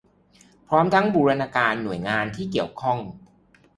[0.67, 2.97] พร้อมทั้งบูรณาการหน่วยงานที่เกี่ยวข้อง